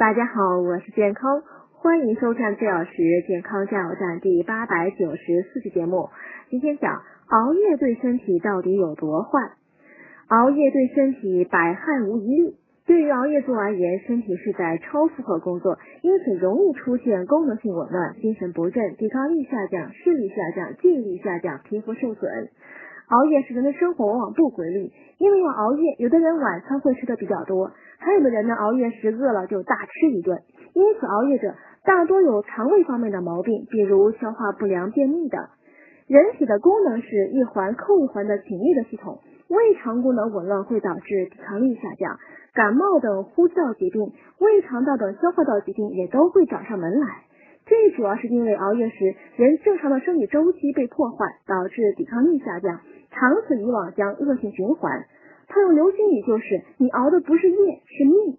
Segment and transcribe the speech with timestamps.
[0.00, 1.42] 大家好，我是健康，
[1.74, 2.90] 欢迎收看四小时
[3.28, 6.08] 健康加油站第八百九十四期节目。
[6.48, 9.38] 今天讲熬夜对身体到底有多坏？
[10.28, 12.56] 熬夜对身体百害无一利。
[12.86, 22.48] 对于熬夜族而言，身体是在超负荷工作，因此容易出现功能性紊乱、精神不振、抵抗力下降、视力下降、记忆力下降、皮肤受损。
[23.08, 30.42] 熬夜使人的生活往往不规律，因为要熬夜，有的人晚餐会吃的比较多，还有的人呢熬夜时饿了就大吃一顿。
[30.72, 35.40] 因此，熬夜者大多有肠胃方面的毛病，比如消化不良、便秘等。
[36.06, 42.18] 人体的功能是一环扣一环的紧密的系统，胃肠功能紊乱会导致抵抗力下降，
[42.54, 47.06] 感冒等呼吸道疾病、胃肠道等消化道疾病也都会找上门来。
[47.66, 55.04] 这主要是因为熬夜时人正常的生理周期被破坏，导致抵抗力下降，长此以往将恶性循环。
[55.50, 58.38] 他用流星语就是：你熬的不是夜，是命。